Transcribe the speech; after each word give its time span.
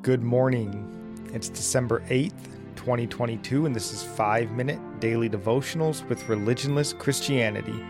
Good 0.00 0.22
morning. 0.22 1.28
It's 1.34 1.48
December 1.48 2.04
8th, 2.08 2.44
2022, 2.76 3.66
and 3.66 3.74
this 3.74 3.92
is 3.92 4.04
5 4.04 4.52
Minute 4.52 4.78
Daily 5.00 5.28
Devotionals 5.28 6.08
with 6.08 6.22
Religionless 6.28 6.96
Christianity. 6.96 7.84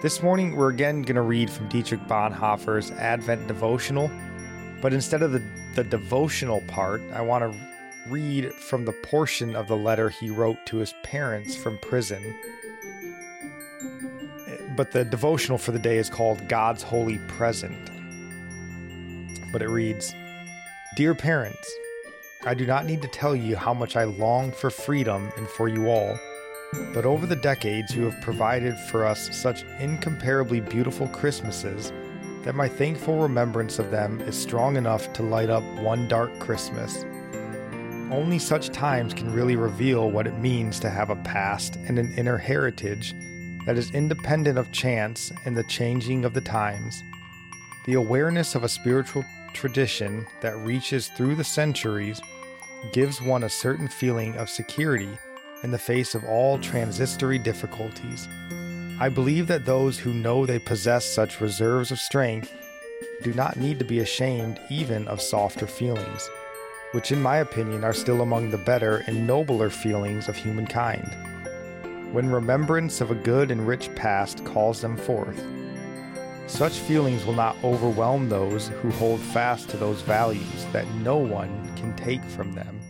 This 0.00 0.22
morning, 0.22 0.54
we're 0.54 0.70
again 0.70 1.02
going 1.02 1.16
to 1.16 1.22
read 1.22 1.50
from 1.50 1.68
Dietrich 1.68 2.02
Bonhoeffer's 2.02 2.92
Advent 2.92 3.48
Devotional, 3.48 4.12
but 4.80 4.92
instead 4.92 5.22
of 5.22 5.32
the, 5.32 5.42
the 5.74 5.82
devotional 5.82 6.60
part, 6.68 7.02
I 7.12 7.20
want 7.20 7.52
to 7.52 7.58
read 8.08 8.52
from 8.54 8.84
the 8.84 8.92
portion 8.92 9.56
of 9.56 9.66
the 9.66 9.76
letter 9.76 10.08
he 10.08 10.30
wrote 10.30 10.64
to 10.66 10.76
his 10.76 10.94
parents 11.02 11.56
from 11.56 11.78
prison. 11.78 12.22
But 14.76 14.92
the 14.92 15.04
devotional 15.04 15.58
for 15.58 15.72
the 15.72 15.80
day 15.80 15.98
is 15.98 16.08
called 16.08 16.46
God's 16.48 16.84
Holy 16.84 17.18
Present. 17.26 17.90
But 19.52 19.62
it 19.62 19.68
reads 19.68 20.14
Dear 20.94 21.14
parents, 21.14 21.74
I 22.44 22.52
do 22.52 22.66
not 22.66 22.84
need 22.84 23.00
to 23.00 23.08
tell 23.08 23.34
you 23.34 23.56
how 23.56 23.72
much 23.72 23.96
I 23.96 24.04
long 24.04 24.52
for 24.52 24.68
freedom 24.68 25.32
and 25.38 25.48
for 25.48 25.66
you 25.66 25.88
all. 25.88 26.20
But 26.92 27.06
over 27.06 27.26
the 27.26 27.34
decades, 27.34 27.96
you 27.96 28.04
have 28.04 28.20
provided 28.20 28.76
for 28.90 29.06
us 29.06 29.34
such 29.34 29.64
incomparably 29.80 30.60
beautiful 30.60 31.08
Christmases 31.08 31.94
that 32.42 32.54
my 32.54 32.68
thankful 32.68 33.22
remembrance 33.22 33.78
of 33.78 33.90
them 33.90 34.20
is 34.20 34.36
strong 34.36 34.76
enough 34.76 35.10
to 35.14 35.22
light 35.22 35.48
up 35.48 35.62
one 35.80 36.08
dark 36.08 36.38
Christmas. 36.38 37.06
Only 38.10 38.38
such 38.38 38.68
times 38.68 39.14
can 39.14 39.32
really 39.32 39.56
reveal 39.56 40.10
what 40.10 40.26
it 40.26 40.38
means 40.40 40.78
to 40.80 40.90
have 40.90 41.08
a 41.08 41.16
past 41.16 41.76
and 41.88 41.98
an 41.98 42.12
inner 42.18 42.36
heritage 42.36 43.14
that 43.64 43.78
is 43.78 43.94
independent 43.94 44.58
of 44.58 44.72
chance 44.72 45.32
and 45.46 45.56
the 45.56 45.64
changing 45.64 46.26
of 46.26 46.34
the 46.34 46.42
times. 46.42 47.02
The 47.84 47.94
awareness 47.94 48.54
of 48.54 48.62
a 48.62 48.68
spiritual 48.68 49.24
tradition 49.54 50.24
that 50.40 50.56
reaches 50.58 51.08
through 51.08 51.34
the 51.34 51.42
centuries 51.42 52.20
gives 52.92 53.20
one 53.20 53.42
a 53.42 53.48
certain 53.48 53.88
feeling 53.88 54.36
of 54.36 54.48
security 54.48 55.10
in 55.64 55.72
the 55.72 55.78
face 55.78 56.14
of 56.14 56.24
all 56.24 56.58
transitory 56.58 57.38
difficulties. 57.38 58.28
I 59.00 59.08
believe 59.08 59.48
that 59.48 59.64
those 59.64 59.98
who 59.98 60.14
know 60.14 60.46
they 60.46 60.60
possess 60.60 61.04
such 61.04 61.40
reserves 61.40 61.90
of 61.90 61.98
strength 61.98 62.54
do 63.22 63.32
not 63.34 63.56
need 63.56 63.80
to 63.80 63.84
be 63.84 63.98
ashamed 63.98 64.60
even 64.70 65.08
of 65.08 65.20
softer 65.20 65.66
feelings, 65.66 66.30
which, 66.92 67.10
in 67.10 67.20
my 67.20 67.38
opinion, 67.38 67.82
are 67.82 67.92
still 67.92 68.22
among 68.22 68.50
the 68.50 68.58
better 68.58 69.02
and 69.08 69.26
nobler 69.26 69.70
feelings 69.70 70.28
of 70.28 70.36
humankind. 70.36 71.16
When 72.12 72.30
remembrance 72.30 73.00
of 73.00 73.10
a 73.10 73.16
good 73.16 73.50
and 73.50 73.66
rich 73.66 73.92
past 73.96 74.44
calls 74.44 74.80
them 74.80 74.96
forth, 74.96 75.42
such 76.46 76.72
feelings 76.72 77.24
will 77.24 77.34
not 77.34 77.56
overwhelm 77.64 78.28
those 78.28 78.68
who 78.68 78.90
hold 78.92 79.20
fast 79.20 79.68
to 79.70 79.76
those 79.76 80.02
values 80.02 80.66
that 80.72 80.88
no 80.96 81.16
one 81.16 81.74
can 81.76 81.94
take 81.96 82.22
from 82.24 82.52
them. 82.52 82.80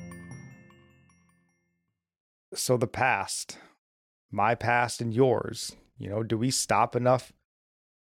So, 2.54 2.76
the 2.76 2.86
past, 2.86 3.58
my 4.30 4.54
past 4.54 5.00
and 5.00 5.14
yours, 5.14 5.76
you 5.98 6.10
know, 6.10 6.22
do 6.22 6.36
we 6.36 6.50
stop 6.50 6.94
enough 6.96 7.32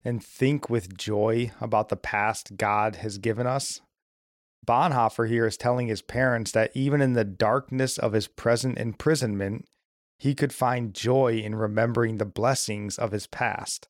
and 0.03 0.23
think 0.23 0.69
with 0.69 0.97
joy 0.97 1.51
about 1.61 1.89
the 1.89 1.95
past 1.95 2.57
God 2.57 2.97
has 2.97 3.17
given 3.17 3.47
us? 3.47 3.81
Bonhoeffer 4.65 5.27
here 5.29 5.45
is 5.45 5.57
telling 5.57 5.87
his 5.87 6.01
parents 6.01 6.51
that 6.51 6.71
even 6.73 7.01
in 7.01 7.13
the 7.13 7.23
darkness 7.23 7.97
of 7.97 8.13
his 8.13 8.27
present 8.27 8.77
imprisonment, 8.77 9.65
he 10.17 10.33
could 10.33 10.53
find 10.53 10.93
joy 10.93 11.37
in 11.37 11.55
remembering 11.55 12.17
the 12.17 12.25
blessings 12.25 12.97
of 12.97 13.11
his 13.11 13.27
past. 13.27 13.87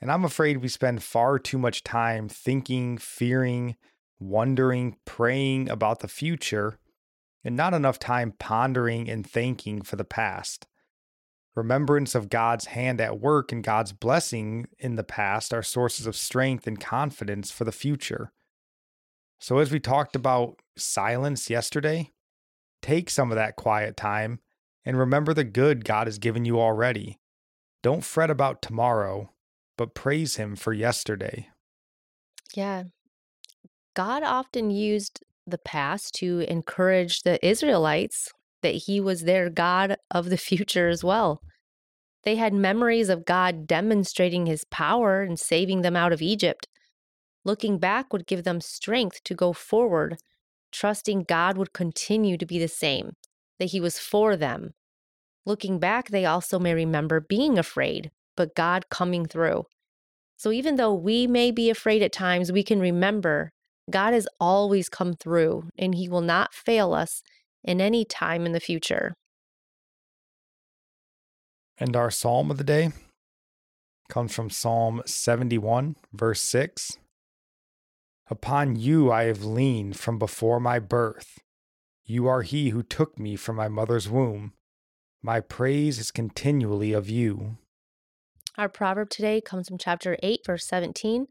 And 0.00 0.10
I'm 0.10 0.24
afraid 0.24 0.58
we 0.58 0.68
spend 0.68 1.02
far 1.02 1.38
too 1.38 1.58
much 1.58 1.82
time 1.82 2.28
thinking, 2.28 2.98
fearing, 2.98 3.76
wondering, 4.18 4.96
praying 5.04 5.68
about 5.70 6.00
the 6.00 6.08
future, 6.08 6.78
and 7.42 7.56
not 7.56 7.74
enough 7.74 7.98
time 7.98 8.34
pondering 8.38 9.08
and 9.08 9.26
thanking 9.26 9.82
for 9.82 9.96
the 9.96 10.04
past. 10.04 10.66
Remembrance 11.54 12.14
of 12.14 12.28
God's 12.28 12.66
hand 12.66 13.00
at 13.00 13.18
work 13.18 13.50
and 13.50 13.64
God's 13.64 13.92
blessing 13.92 14.66
in 14.78 14.96
the 14.96 15.04
past 15.04 15.54
are 15.54 15.62
sources 15.62 16.06
of 16.06 16.14
strength 16.14 16.66
and 16.66 16.78
confidence 16.78 17.50
for 17.50 17.64
the 17.64 17.72
future. 17.72 18.30
So, 19.38 19.58
as 19.58 19.72
we 19.72 19.80
talked 19.80 20.14
about 20.14 20.60
silence 20.76 21.48
yesterday, 21.48 22.12
take 22.82 23.08
some 23.08 23.30
of 23.30 23.36
that 23.36 23.56
quiet 23.56 23.96
time 23.96 24.40
and 24.84 24.98
remember 24.98 25.32
the 25.32 25.44
good 25.44 25.84
God 25.84 26.06
has 26.06 26.18
given 26.18 26.44
you 26.44 26.60
already. 26.60 27.20
Don't 27.82 28.04
fret 28.04 28.30
about 28.30 28.60
tomorrow 28.60 29.30
but 29.76 29.94
praise 29.94 30.36
him 30.36 30.56
for 30.56 30.72
yesterday. 30.72 31.48
Yeah. 32.54 32.84
God 33.94 34.22
often 34.22 34.70
used 34.70 35.22
the 35.46 35.58
past 35.58 36.14
to 36.16 36.40
encourage 36.40 37.22
the 37.22 37.44
Israelites 37.46 38.30
that 38.62 38.74
he 38.74 39.00
was 39.00 39.22
their 39.22 39.48
God 39.48 39.96
of 40.10 40.28
the 40.28 40.36
future 40.48 40.88
as 40.88 41.04
well. 41.04 41.40
They 42.24 42.36
had 42.36 42.52
memories 42.52 43.08
of 43.08 43.24
God 43.24 43.66
demonstrating 43.68 44.46
his 44.46 44.64
power 44.64 45.22
and 45.22 45.38
saving 45.38 45.82
them 45.82 45.94
out 45.94 46.12
of 46.12 46.20
Egypt. 46.20 46.66
Looking 47.44 47.78
back 47.78 48.12
would 48.12 48.26
give 48.26 48.42
them 48.42 48.60
strength 48.60 49.22
to 49.24 49.34
go 49.34 49.52
forward, 49.52 50.18
trusting 50.72 51.24
God 51.28 51.56
would 51.56 51.72
continue 51.72 52.36
to 52.36 52.44
be 52.44 52.58
the 52.58 52.66
same, 52.66 53.12
that 53.60 53.66
he 53.66 53.80
was 53.80 54.00
for 54.00 54.36
them. 54.36 54.74
Looking 55.44 55.78
back, 55.78 56.08
they 56.08 56.24
also 56.24 56.58
may 56.58 56.74
remember 56.74 57.20
being 57.20 57.56
afraid, 57.56 58.10
but 58.36 58.54
God 58.54 58.88
coming 58.90 59.26
through. 59.26 59.64
So 60.36 60.52
even 60.52 60.76
though 60.76 60.94
we 60.94 61.26
may 61.26 61.50
be 61.50 61.70
afraid 61.70 62.02
at 62.02 62.12
times, 62.12 62.52
we 62.52 62.62
can 62.62 62.80
remember 62.80 63.50
God 63.90 64.12
has 64.12 64.28
always 64.40 64.88
come 64.88 65.14
through 65.14 65.68
and 65.78 65.94
he 65.94 66.08
will 66.08 66.20
not 66.20 66.52
fail 66.52 66.92
us 66.92 67.22
in 67.64 67.80
any 67.80 68.04
time 68.04 68.44
in 68.44 68.52
the 68.52 68.60
future. 68.60 69.14
And 71.78 71.94
our 71.94 72.10
psalm 72.10 72.50
of 72.50 72.58
the 72.58 72.64
day 72.64 72.92
comes 74.08 74.34
from 74.34 74.50
Psalm 74.50 75.02
71, 75.04 75.96
verse 76.12 76.40
6. 76.40 76.98
Upon 78.28 78.76
you 78.76 79.12
I 79.12 79.24
have 79.24 79.44
leaned 79.44 79.96
from 79.98 80.18
before 80.18 80.58
my 80.58 80.78
birth. 80.78 81.38
You 82.04 82.26
are 82.26 82.42
he 82.42 82.70
who 82.70 82.82
took 82.82 83.18
me 83.18 83.36
from 83.36 83.56
my 83.56 83.68
mother's 83.68 84.08
womb. 84.08 84.52
My 85.22 85.40
praise 85.40 85.98
is 85.98 86.10
continually 86.10 86.92
of 86.92 87.08
you. 87.08 87.58
Our 88.58 88.70
proverb 88.70 89.10
today 89.10 89.42
comes 89.42 89.68
from 89.68 89.76
chapter 89.76 90.16
8, 90.22 90.46
verse 90.46 90.66
17. 90.66 91.28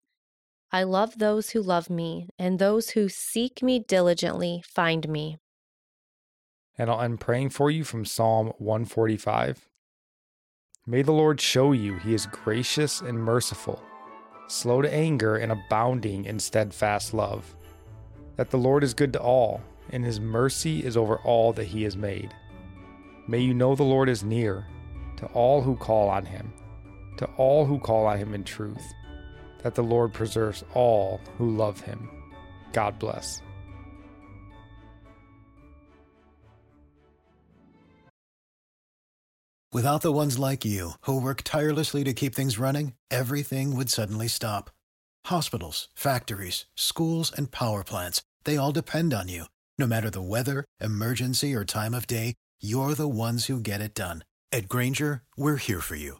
I 0.71 0.83
love 0.83 1.17
those 1.17 1.49
who 1.49 1.61
love 1.61 1.89
me, 1.89 2.29
and 2.37 2.59
those 2.59 2.91
who 2.91 3.09
seek 3.09 3.63
me 3.63 3.79
diligently 3.79 4.61
find 4.63 5.09
me. 5.09 5.39
And 6.77 6.87
I'll 6.87 7.01
end 7.01 7.19
praying 7.19 7.49
for 7.49 7.71
you 7.71 7.83
from 7.83 8.05
Psalm 8.05 8.53
145. 8.59 9.67
May 10.85 11.01
the 11.01 11.13
Lord 11.13 11.41
show 11.41 11.71
you 11.71 11.95
he 11.95 12.13
is 12.13 12.27
gracious 12.27 13.01
and 13.01 13.17
merciful, 13.17 13.81
slow 14.47 14.83
to 14.83 14.93
anger 14.93 15.35
and 15.35 15.51
abounding 15.51 16.25
in 16.25 16.37
steadfast 16.37 17.11
love. 17.11 17.55
That 18.35 18.51
the 18.51 18.59
Lord 18.59 18.83
is 18.83 18.93
good 18.93 19.13
to 19.13 19.19
all, 19.19 19.63
and 19.89 20.05
his 20.05 20.19
mercy 20.19 20.85
is 20.85 20.95
over 20.95 21.17
all 21.17 21.53
that 21.53 21.65
he 21.65 21.81
has 21.83 21.97
made. 21.97 22.35
May 23.27 23.39
you 23.39 23.55
know 23.55 23.73
the 23.73 23.81
Lord 23.81 24.09
is 24.09 24.23
near 24.23 24.67
to 25.17 25.25
all 25.27 25.63
who 25.63 25.75
call 25.75 26.07
on 26.07 26.23
him 26.25 26.53
to 27.17 27.25
all 27.37 27.65
who 27.65 27.79
call 27.79 28.05
on 28.05 28.17
him 28.17 28.33
in 28.33 28.43
truth, 28.43 28.93
that 29.63 29.75
the 29.75 29.83
Lord 29.83 30.13
preserves 30.13 30.63
all 30.73 31.19
who 31.37 31.55
love 31.55 31.81
him. 31.81 32.09
God 32.71 32.99
bless. 32.99 33.41
Without 39.73 40.01
the 40.01 40.13
ones 40.13 40.39
like 40.39 40.63
you, 40.63 40.91
who 41.01 41.19
work 41.19 41.41
tirelessly 41.43 42.05
to 42.05 42.13
keep 42.13 42.33
things 42.33 42.57
running, 42.57 42.93
everything 43.11 43.75
would 43.75 43.89
suddenly 43.89 44.29
stop. 44.29 44.69
Hospitals, 45.25 45.89
factories, 45.93 46.65
schools, 46.75 47.29
and 47.35 47.51
power 47.51 47.83
plants, 47.83 48.21
they 48.45 48.55
all 48.55 48.71
depend 48.71 49.13
on 49.13 49.27
you. 49.27 49.45
No 49.77 49.85
matter 49.85 50.09
the 50.09 50.21
weather, 50.21 50.63
emergency, 50.79 51.53
or 51.53 51.65
time 51.65 51.93
of 51.93 52.07
day, 52.07 52.35
you're 52.61 52.93
the 52.93 53.09
ones 53.09 53.47
who 53.47 53.59
get 53.59 53.81
it 53.81 53.93
done. 53.93 54.23
At 54.53 54.69
Grainger, 54.69 55.23
we're 55.35 55.57
here 55.57 55.81
for 55.81 55.97
you 55.97 56.19